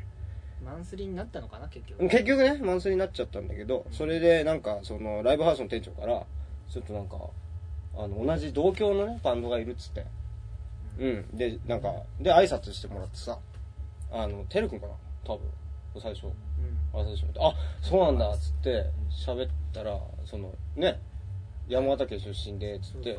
[0.66, 6.26] マンスリーになったのかな結局結局ね、マンスリーになっちゃったんだけど、それでなんか、その、ライブハウスの店長から、
[6.70, 7.18] ちょっとなんか、
[7.96, 10.06] あの、同じ同郷のね、バンドがいるっつって、
[10.98, 11.38] うん。
[11.38, 13.38] で、なんか、で、挨拶してもらってさ、
[14.12, 15.48] あの、てるくんかな多分、
[16.02, 16.26] 最初。
[16.26, 16.32] うん
[16.94, 21.00] 挨拶してもらって、あ、そうなんだっつって、喋ったら、その、ね、
[21.68, 23.18] 山形県出身で、つって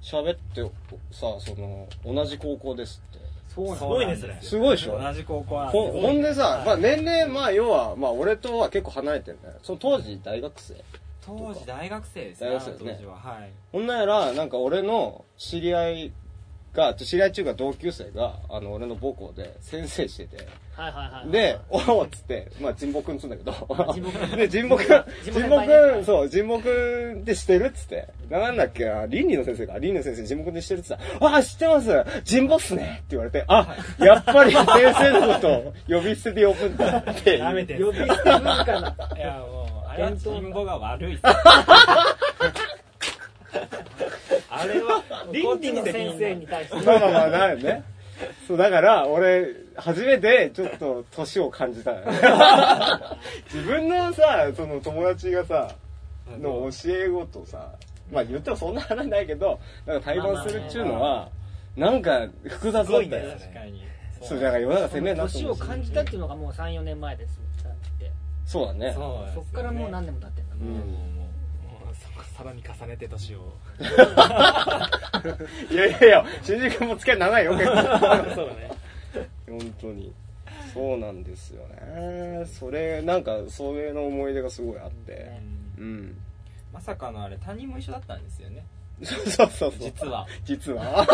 [0.00, 0.62] 喋って
[1.10, 3.27] さ、その、同じ高校ですって。
[3.48, 4.38] すごいねそれ。
[4.40, 5.00] すごいでしょ？
[5.00, 9.54] 同じ高校なんほですほんでさ、まあ年齢、まあ要は、まあ俺とは結構離れてんだよ。
[9.62, 10.74] その当時大学生。
[11.26, 12.92] 当時大学生ですね大学生ですね。
[12.94, 13.16] 当時は。
[13.16, 13.50] はい。
[13.72, 16.12] ほんなんやら、なんか俺の知り合い
[16.78, 20.36] が、知り合い中が同級生が、あの、俺の母校で先生してて、
[20.76, 26.68] はいはいはいはいで、おおっつって、まあ、神保くんっつうんだけど、神保くんで、神保くん、神保神先保輩ねくん、そう、神保く
[27.16, 31.28] んって知ってるっつって、なんだっけな、倫理の先生か、倫理の先生、神保くんって知ってるっつった。
[31.28, 32.04] ら、あ、知ってます。
[32.30, 37.38] 神保っすねって言われて、あ、やっぱり先生のことを呼び捨てで呼ぶんだって。
[37.38, 37.74] やめて。
[37.74, 39.16] 呼び捨て文化の。
[39.16, 41.14] いやもうあれは伝統の人母が悪い。
[41.14, 41.18] っ
[43.97, 43.97] す
[44.60, 46.86] あれは倫理の先生に対して。
[46.86, 47.84] まあまあまあ、ね。
[48.46, 51.92] そう、だから、俺、初めて、ちょっと、年を感じた。
[51.92, 52.04] よね。
[53.52, 55.74] 自分のさ、その友達がさ、
[56.40, 57.72] の教え子とさ、
[58.12, 61.30] まあ言ってもそんな話ないけど、なんか対バンするっちゅうのは、
[61.76, 63.30] なんか複雑だったよ。
[63.38, 63.82] 確かに。
[64.22, 67.38] そう、だから世の中攻めえなと年を感じたっていうのがもう34年前です。
[67.38, 68.10] って
[68.44, 68.92] そうだね。
[68.94, 69.46] そうですよね。
[69.52, 70.68] そっからもう何年も経ってんだうん。
[70.68, 73.52] もうももうそさらに重ねて年を
[75.70, 77.74] いやいやいや、新宿も付き合い長いよ、 結構。
[77.74, 78.70] そうだね
[79.48, 80.12] 本当に。
[80.74, 82.44] そうなんですよね。
[82.46, 85.30] それ、なんか、それの思い出がすごいあって。
[85.78, 86.18] ううん。
[86.72, 88.62] まさかのあれ他人も一緒だったんですよね
[89.02, 89.72] そうそうそう。
[89.78, 90.82] 実は実は？
[90.84, 91.06] ああ、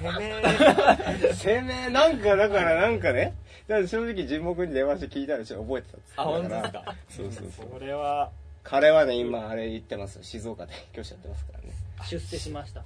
[0.00, 1.34] 攻めそう。
[1.34, 3.34] 生命、なんか、だからなんかね。
[3.66, 7.66] だから正直、神木に電話して聞いたらし覚えてたんですあ本当ですかそうそうそう。
[7.78, 8.30] それは
[8.70, 10.22] 彼はね、今、あれ言ってます。
[10.22, 11.64] 静岡で 教師やってますからね。
[12.08, 12.82] 出世しました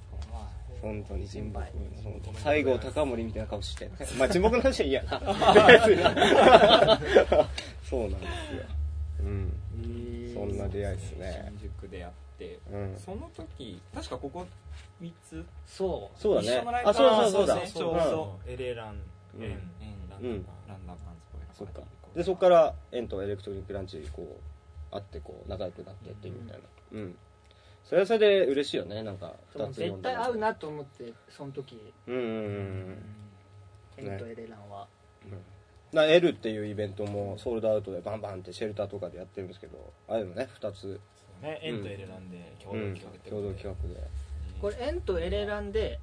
[0.81, 1.71] 本当に神木先
[2.03, 3.89] 本当西郷隆盛みたいな顔して。
[4.17, 5.19] まあ、神木の話はいいやな。
[7.83, 8.63] そうなんですよ。
[9.19, 9.53] うん。
[10.33, 11.51] そんな出会いですね。
[11.59, 12.95] 新宿でやってうん。
[12.97, 14.45] その時確かここ
[15.01, 15.45] 3つ？
[15.65, 16.83] そうそうだね一緒のライ。
[16.83, 17.67] ブあ、そうそうそうだ。
[17.67, 19.01] ちょうどエレラン
[19.35, 19.59] うんエン
[20.09, 21.81] ランうんダランダムパンツポイラそっか。
[22.15, 24.27] で、そっから、エンとエレクトリックランチ、こう、
[24.95, 26.63] 会って、こう、仲良くなってってみたいな。
[26.93, 27.17] うん。
[27.83, 31.93] それはそれで嬉しいよね、なんか、そう二つ絶対合うなと思ってその時。
[32.07, 32.21] うんうん
[33.97, 34.07] うん。
[34.09, 34.87] エンとエレランは。
[35.25, 35.95] うん。
[35.95, 40.99] な、L っていうイベントもソールドアウトでバンバンってシェルターとかでやってるんですけど、ああいうのね、二つ、
[41.41, 41.59] ね。
[41.61, 44.07] エンとエレランで共うん同企画って共同企画で。
[44.61, 45.99] これエンとエレランで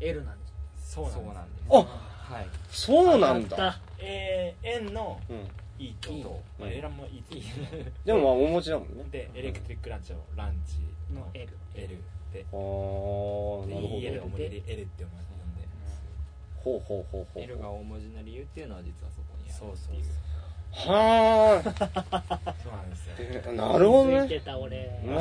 [0.00, 0.92] L なんです。
[0.94, 1.64] そうそうなんです。
[1.70, 3.56] あはいそうなんだ。
[3.56, 3.80] やった。
[3.98, 5.46] えー、円のうん。
[5.78, 7.34] いいといいと、まあ、うんエランもいいと
[8.04, 9.04] でもまあ、お持ちだもんね。
[9.10, 10.78] でエレクトリックランチをランチ
[11.14, 14.30] の L L であー、でなるほ EL をど。
[14.36, 15.28] 盛りで L って呼んで
[16.56, 17.42] ほうほうほうほう。
[17.42, 20.04] L が大文字の理由っていうのは実はそこにあるそていう
[20.72, 21.62] は
[22.62, 23.52] そうなんですよー。
[23.56, 24.28] なるほどね。
[24.28, 25.16] 気づいてた俺うん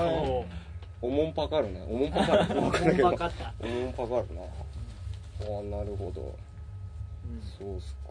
[1.00, 1.82] おもんぱかるね。
[1.88, 2.62] おもんぱかる。
[2.62, 3.10] わかんないけど。
[3.10, 4.41] 分かったおもんぱかるな。
[4.41, 6.22] あー、なるほど。
[6.22, 8.10] うんそうっすか。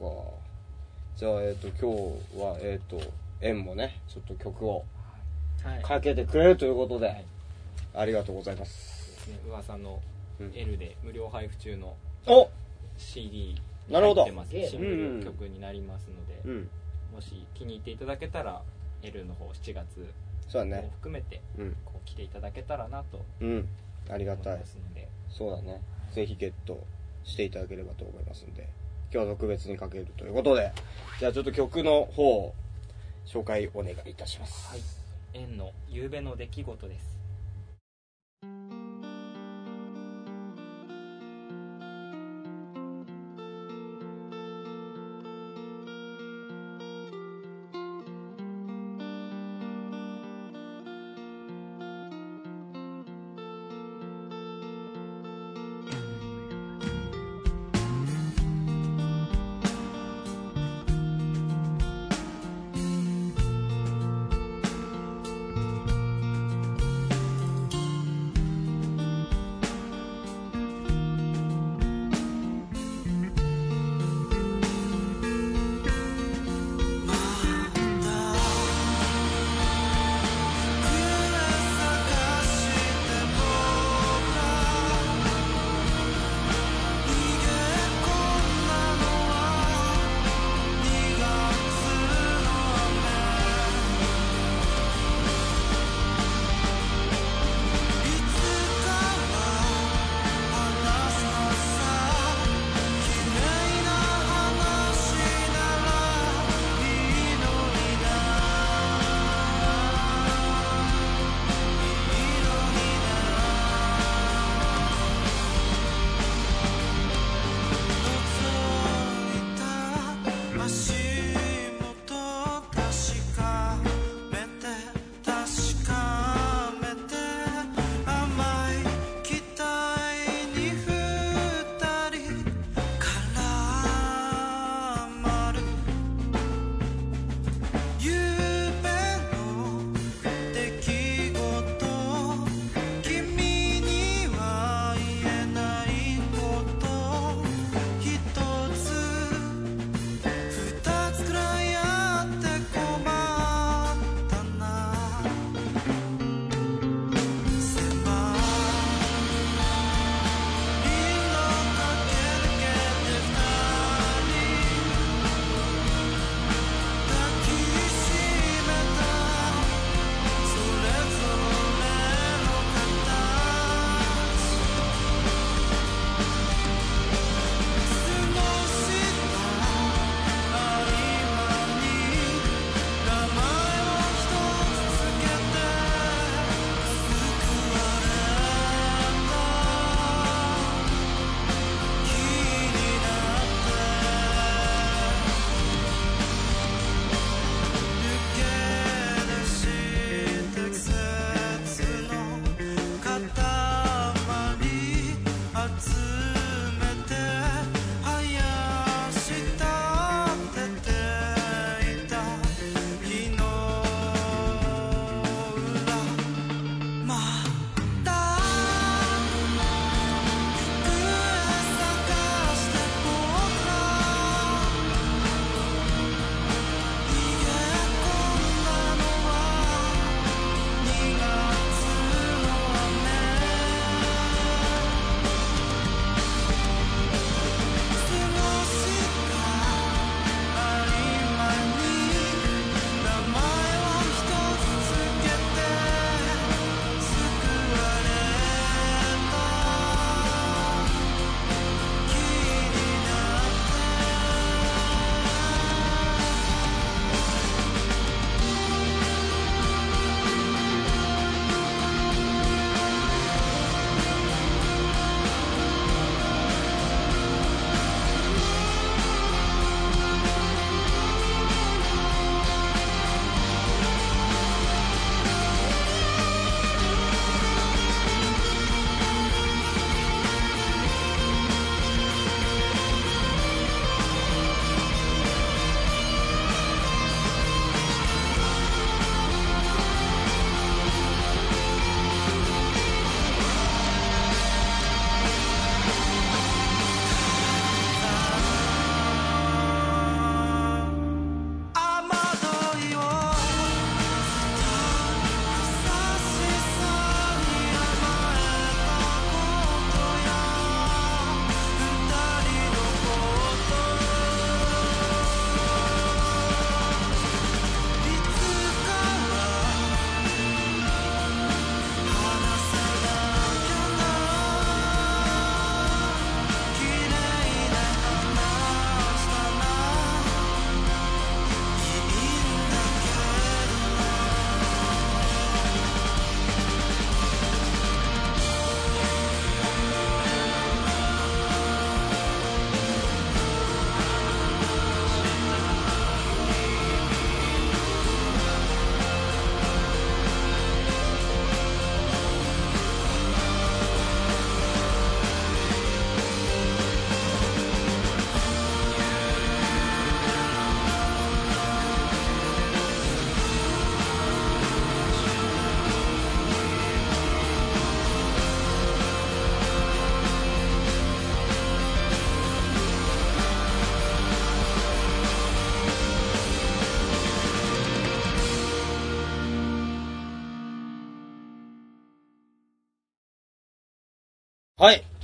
[1.16, 3.00] じゃあ、えっ、と、今日は、えっ、と、
[3.40, 4.85] 縁もね、ちょっと曲を
[5.64, 7.24] はいかけてくれるということで、はい
[7.94, 9.16] ありがとうございます。
[9.16, 10.02] ですね噂の
[10.38, 12.50] うん L で無料配布中のお
[12.98, 13.55] CD
[13.87, 14.87] になるほど入ってますすげえシング
[15.18, 16.68] ル曲になりますので、うん。
[17.14, 18.61] もし気に入っていただけたら
[19.02, 20.05] L の方7月も
[20.46, 20.90] そうだね。
[20.96, 21.76] 含めてうん。
[21.87, 23.68] こう来ていただけたらなとうん。
[24.11, 24.62] ありがたい
[25.31, 25.81] そうだね。
[26.12, 26.85] ぜひゲット
[27.24, 28.68] していただければと思いますんで、
[29.16, 30.70] 今日は特別にかけるということで、
[31.18, 32.52] じゃあちょっと曲の方、
[33.24, 34.68] 紹介お願いいたします。
[34.68, 34.81] はい
[35.33, 37.15] 縁の夕べの出来事です「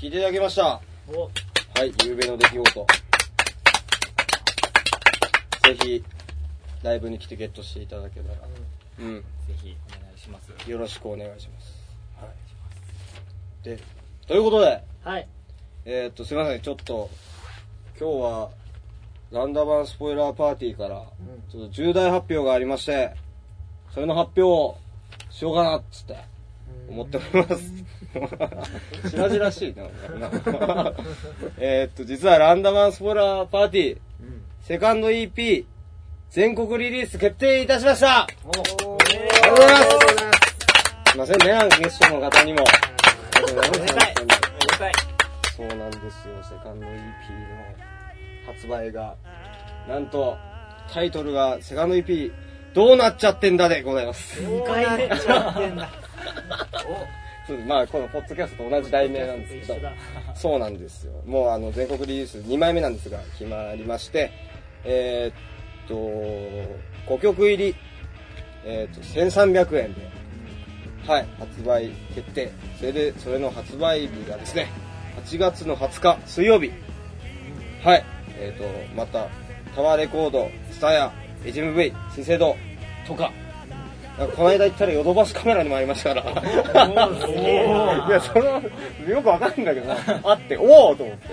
[0.03, 0.81] 聞いていただきました。
[1.15, 1.31] お。
[1.79, 2.87] はい、夕べの出来事。
[5.63, 6.05] ぜひ、
[6.83, 8.39] ライブに来てゲットしていただけたら、
[8.99, 9.25] うん、ぜ
[9.63, 10.69] ひお願いします。
[10.69, 11.73] よろしくお願いします。
[12.21, 12.29] は
[13.63, 13.65] い。
[13.65, 13.79] で、
[14.27, 15.29] ということで、はい。
[15.85, 17.09] えー、っと、すいません、ちょっと、
[17.97, 18.51] 今日は、
[19.31, 21.07] ランダバンスポイラーパーティーから、
[21.49, 23.15] ちょっと重大発表がありまして、
[23.95, 24.79] それの発表を
[25.31, 26.32] しようかな、っつって、
[26.89, 29.11] 思っております。
[29.11, 29.85] しらじらしいな、
[31.59, 33.99] えーっと、実はランダマンスポイラーパーティー、
[34.63, 35.65] セカンド EP、
[36.31, 38.23] 全国リリース決定いたしました。
[38.23, 41.13] ありがとうございます。
[41.13, 42.61] すいませんね、あのゲストの方にも。
[42.61, 42.65] あ
[43.41, 43.89] りがとうござい。
[43.89, 45.57] ます。
[45.57, 47.03] そうなんですよ、セカンド EP の
[48.47, 49.15] 発売が、
[49.89, 50.39] なんと、
[50.93, 52.33] タイトルがセカンド EP、
[52.75, 54.41] どうなっちゃってんだでございます。
[54.41, 55.19] 2回目。
[55.19, 55.91] ちゃってんだ
[57.47, 59.89] そうまあ、このポッドキャストと同じ題名なんですけど
[60.35, 61.13] そうなんですよ。
[61.27, 64.31] もうあの、全国リリース2枚目なんですが、決まりまして、
[64.85, 65.95] えーっと、
[67.13, 67.75] 5曲入り、
[68.65, 70.09] えーっと、1300円で、
[71.07, 72.53] はい、発売決定。
[72.79, 74.69] それで、それの発売日がですね、
[75.27, 76.71] 8月の20日水曜日。
[77.83, 78.05] はい、
[78.39, 79.27] えーっと、また、
[79.75, 81.13] タワーレコード、スタヤ、
[81.45, 82.57] HMV、資生堂
[83.07, 83.33] とか
[84.37, 86.43] この間行ったらヨドバシカメラにもありましたから。
[88.09, 88.63] いや、その、
[89.09, 89.93] よくわかんないんだけど、
[90.25, 91.29] あって、おおと思って。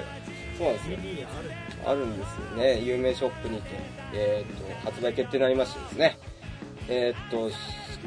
[0.57, 1.27] そうなんですよ。
[1.85, 2.79] あるんですよね。
[2.79, 3.69] 有名ショップにて、
[4.13, 6.17] えーっと、発売決定になりましてですね。
[6.87, 7.55] えーっと、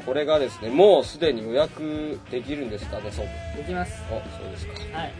[0.05, 3.25] これがですね、もうすでに予約できるんですかね、そう。
[3.57, 4.97] できますお、そうですか。
[4.97, 5.13] はい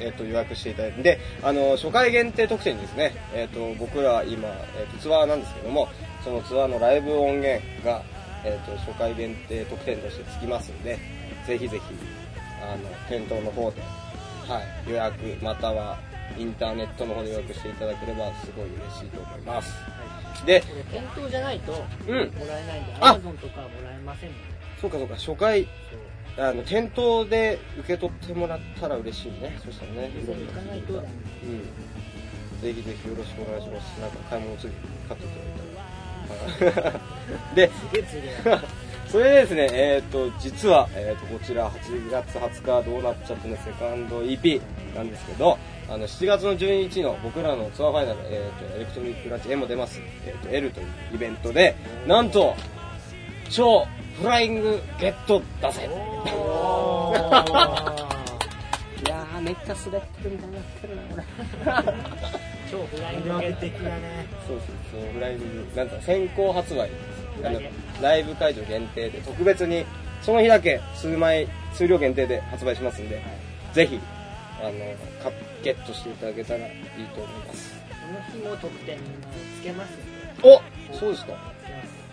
[0.00, 5.88] えっと予約していただいてであの初回限定特典にですね、えっと僕ら今、えっとツアーなんですけども
[6.24, 8.02] そのツアーのライブ音源が、
[8.44, 10.98] えっと初回限定特典としてつきますんで
[11.46, 11.82] ぜひぜひ
[12.62, 13.80] あの店頭の方で、
[14.48, 15.98] はい、予約または
[16.38, 19.72] インターネットの方で予約していただければすごい嬉しいと思います、
[20.46, 22.16] でこれ店頭じゃないともうん。
[22.16, 24.42] らえないんであ！Amazon とかはもらえませんので。
[24.80, 25.66] そうかそうか初回
[26.38, 29.58] あの店頭で受け取ってもらったら嬉しいね。
[29.62, 31.02] そしたらね店に行かないとうん、
[32.62, 34.00] ぜひぜひよろしくお願いします。
[34.00, 34.70] なんか買い物つい
[35.08, 35.69] 買っていただいたら。
[37.54, 37.70] で、
[39.10, 44.60] それでですね、えっ、と、実は、えっ、と、こちら8月20日どうなっちゃってね、セカンド EP
[44.94, 45.58] なんですけど、
[45.88, 51.74] あの、7月の12日の僕らのツアーファイナル、えっ、と、エレクトリックランチ M も出ます、えっ、と、L というイベントで、
[52.06, 52.54] なんと、
[53.48, 53.84] 超
[54.20, 55.88] フライングゲットだぜ。
[59.06, 62.59] いやー、めっちゃ滑ってるみたいになってるな、これ。
[62.70, 64.26] 超フライング的だね。
[64.46, 66.90] そうそうそう、フライング、なんか先行発売、
[67.42, 67.60] あの
[68.00, 69.84] ライブ会場限定で特別に、
[70.22, 73.22] その日だけ数枚、数量限定で発売しますんで、
[73.72, 73.98] ぜひ、
[74.60, 74.72] あの、
[75.22, 77.74] かゲットしていただけたらいいと思います。
[77.90, 78.98] この日も特典
[79.58, 80.02] つけますんで。
[80.42, 81.32] おそうですか。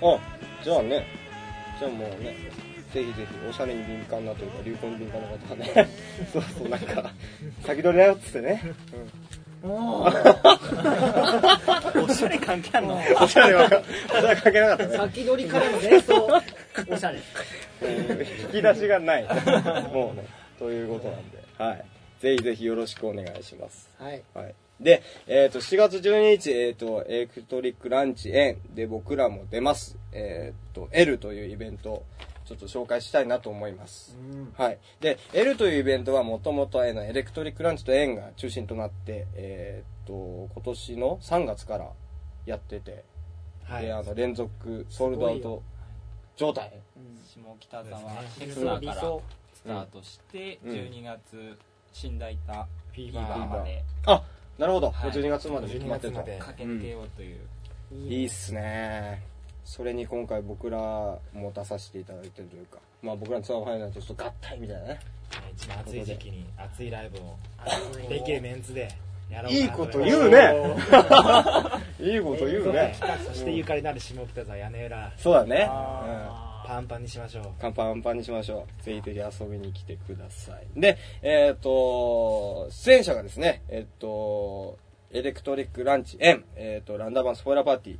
[0.01, 0.20] あ、
[0.64, 1.05] じゃあね、
[1.80, 2.36] じゃあもうね、
[2.93, 5.89] ぜひぜひ、おしゃれに敏感なというか、流行に敏感な方はね、
[6.34, 7.12] そうそう、なんか、
[7.66, 8.64] 先取りだよっつってね、
[9.76, 10.11] お
[12.13, 12.95] しゃれ関係あんの？
[12.95, 14.97] うん、おしゃれは、おしゃれ関係なかったね。
[14.97, 16.41] 先取りからの連想
[16.89, 17.20] おしゃれ
[17.82, 19.24] 引き出しがない。
[19.93, 20.28] もうね、
[20.59, 21.84] ということなんで、はい。
[22.20, 23.89] ぜひぜひよろしくお願いします。
[23.99, 24.55] はいはい。
[24.80, 29.97] で、えっ、と、7月12日、えっ、と、エレクトリックランチ園で僕らも出ます。
[30.11, 32.03] えっ、と、L というイベントを
[32.48, 34.18] ちょっと紹介したいなと思います。
[34.56, 34.78] はい。
[35.02, 41.89] で、L というイベントはもともとエレクトリックランチと園が中心となって、えっ、と、今年の3月から
[42.45, 43.04] やってて、
[43.66, 45.62] はいで、あの、連続ソールドアウト
[46.38, 46.72] 状態。
[47.26, 48.00] 下北沢
[48.39, 49.02] ヘ理クサーから
[49.54, 51.60] スタートして、うん12月
[51.91, 54.24] 新大田フィーフィーバーまであ、
[54.58, 54.91] なるほど。
[54.91, 56.20] はい12月まで決まってると。
[56.20, 57.39] 12月まで駆け抜けようという、
[57.91, 59.22] いいっすね。
[59.68, 64.99] それに今回僕らも出させていただいてるというか、まあ僕らのツアーファイナルとちょっと合体みたいなね。
[65.53, 67.36] 一番暑い時期に熱いライブを
[68.07, 68.89] できるメンツで
[69.30, 70.38] やろういいこと言うね
[71.99, 72.95] いいこと言うね。
[73.28, 75.55] そしてゆかりのある下北沢屋根裏そうだね。
[75.57, 76.47] うん。
[76.68, 78.84] パンパンにしましょうパンパンにしましょう。
[78.84, 80.80] ぜひぜひ遊びに来てください。
[80.80, 84.78] で、えっ、と、出演者がですね、えっ、と、
[85.11, 87.97] エレクトリックランチ M、えっ、と、ランダマンスポイラーパーティー、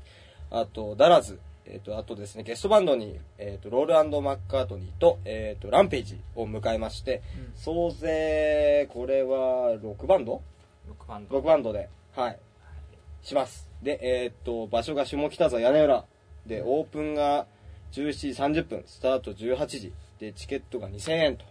[0.50, 1.40] あと、ダラズ、
[1.70, 7.22] えっ、と、あとですね、ゲストバンドに、えっ、と、ロールマッカートニーと、えっ、と、ランページを迎えまして、
[7.56, 10.42] 総勢、これは6バンド
[10.90, 12.40] ？6バンド ?6 バンドで、はい、
[13.22, 13.68] します。
[13.84, 16.06] で、えっ、と、場所が下北沢屋根裏。
[16.46, 17.46] で、オープンが
[17.92, 19.94] 17時30分、スタート18時。
[20.20, 21.46] で、チケットが2000円と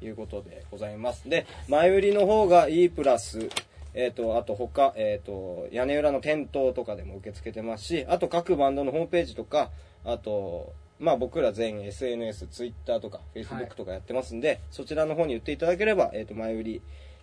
[0.00, 1.28] いうことでございます。
[1.28, 3.48] で、前売りの方が E プラス、
[3.96, 9.70] えっ、と、あと他、えっ、と、屋根裏の店頭とかでも受け付けてますし、あと各バンドのホームページとか、
[10.04, 16.82] あと、まあ僕ら全 SNS、Twitter とか Facebook とかやってますんで、そちらの方に言っていただければ、えっ、と、前売り、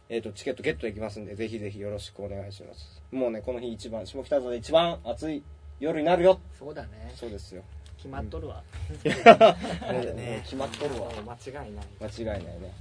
[0.10, 3.04] えっ、と、チケットゲットできますんで、ぜひぜひよろしくお願いします。
[3.12, 5.44] もうね、この日一番、下北沢で一番暑い
[5.80, 6.40] 夜になるよ。
[6.58, 7.14] そうだね。
[7.16, 7.62] そうですよ。
[7.98, 8.64] 決まっとるわ、
[9.94, 10.42] もう ね。
[10.44, 11.10] 決まっとるわ。
[11.22, 11.86] 間違いない。
[12.02, 12.74] 間違いないね。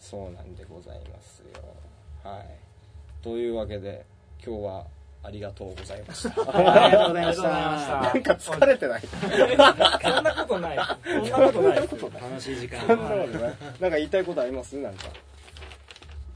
[0.00, 1.46] そうなんでございますよ。
[2.24, 2.59] はい
[3.22, 4.04] というわけで
[4.44, 4.86] 今日は
[5.22, 6.30] ありがとうございました。
[6.84, 8.14] ありがとうございましあた。
[8.14, 9.02] なんか疲れてない？
[9.02, 10.78] そんなことない。
[11.04, 12.80] そんなことない楽しい時間。
[12.80, 14.76] そんなことないなんか言いたいことあります？
[14.76, 15.08] なんか。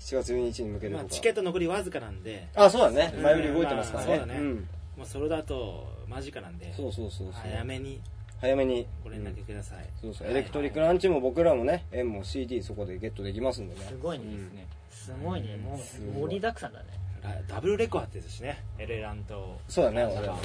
[0.00, 3.14] 7月12日に向けてまあ、とかチケット残りわずかなんで、あそうだね。
[3.22, 4.40] 前売り動いてますからね,、まあそうだね。
[4.40, 4.68] ん、
[4.98, 6.74] まあ、それだと間近なんで。
[6.74, 7.42] そうそうそうそう。
[7.42, 8.02] 早めに
[8.44, 8.86] 早めに。
[9.02, 10.28] ご連絡ください、そうそう。
[10.28, 13.80] エレクトリックランチも僕らもね円も CD そこでゲットできますんでね。
[13.88, 14.50] すごいね、うん。
[14.90, 15.56] すごいね。
[15.56, 16.08] もすごい。
[16.08, 16.86] う盛りだくさんだね。
[17.22, 18.62] ラダブルレコ発ですしね。
[18.78, 19.58] エレランと。
[19.66, 20.40] そうだね俺らね。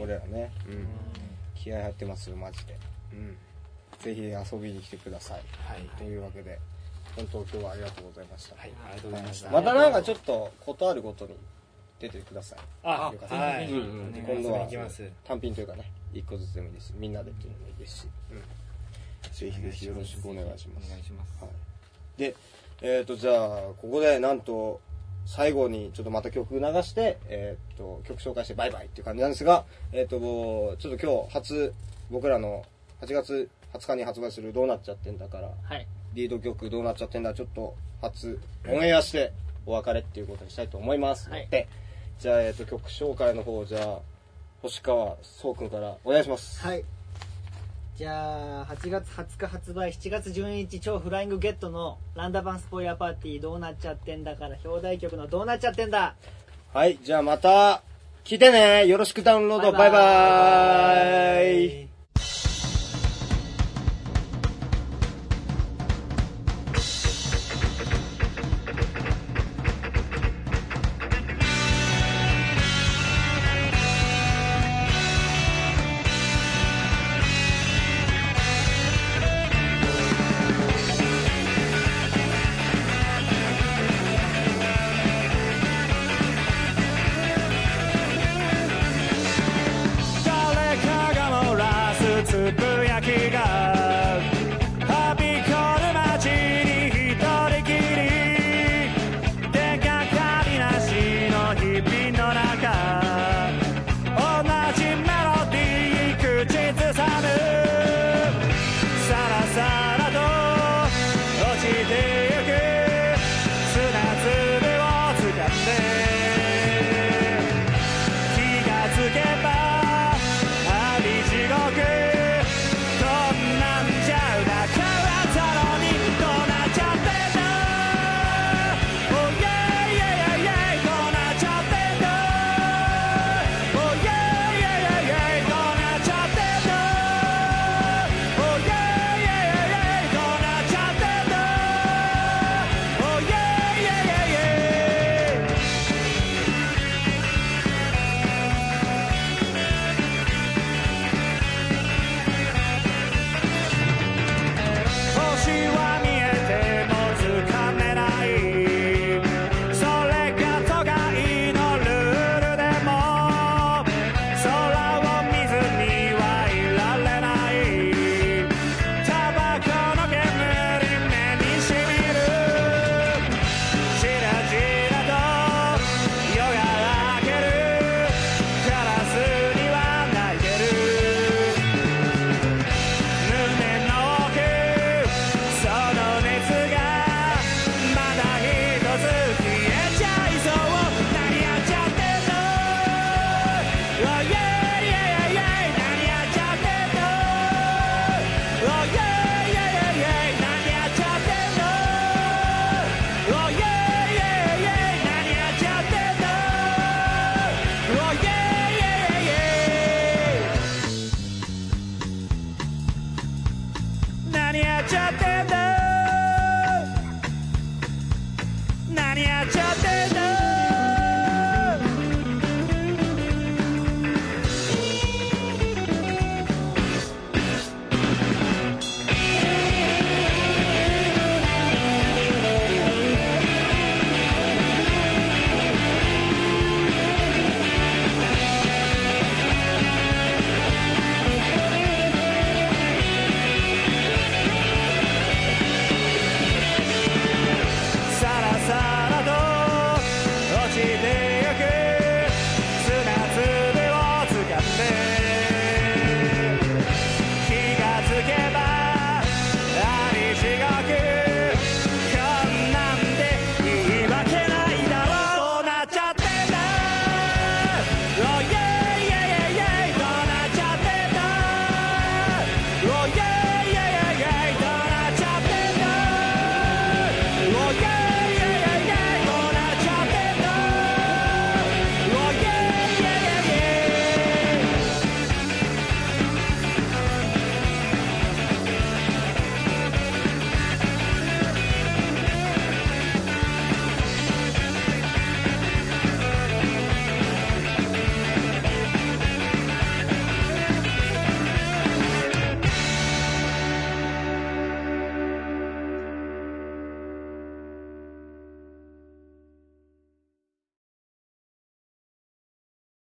[0.00, 0.86] 俺らね、うん、
[1.54, 2.78] 気合入ってますよマジで、
[3.12, 3.36] うん、
[4.00, 5.40] ぜひ遊びに来てください。
[5.70, 6.58] はい、というわけで
[7.16, 11.34] 本当今日はありがとうございました、はい、ありがとうございました、またなんかちょっとことあるごとに
[12.00, 12.58] 出てください。
[12.82, 13.78] あよかったはい、うん。
[13.78, 14.16] うん。
[14.16, 14.66] 今今度は
[15.24, 16.88] 単品というかね一個ずつでもいいです。
[16.88, 20.86] しみんなでっていうのもいいですし、うん、ぜひぜひよろしくお願いします。
[20.88, 21.32] お願いします。
[21.40, 21.50] はい、
[22.18, 22.34] で
[22.82, 23.36] えっ、とじゃあ
[23.80, 24.80] ここでなんと
[25.24, 30.18] 最後にちょっとまた曲流して、えっと曲紹介してバイバイっていう感じなんですが、えっと
[30.78, 31.72] ちょっと今日初
[32.10, 32.64] 僕らの
[33.00, 35.86] 8月20日に発売する「どうなっちゃってんだ」からはい。
[36.14, 38.38] リード曲「どうなっちゃってんだ」ちょっと初
[38.68, 39.32] オンエアして
[39.64, 41.48] お別れっていうことにしたいと思いますはい。
[42.18, 43.98] じゃあ、えっと曲紹介の方じゃあ
[44.62, 46.64] 星川そうくんからお願いします。
[46.64, 46.84] はい。
[47.96, 56.14] じゃあ8月20日発売7月12日超フライングゲットのランダバンスポイラーパーティーどうなっちゃってんだから表題曲のどうなっちゃってんだ。
[56.72, 57.82] はい、じゃあまた
[58.24, 58.86] 聞いてね。
[58.86, 59.72] よろしくダウンロード。
[59.72, 61.91] バイババイイ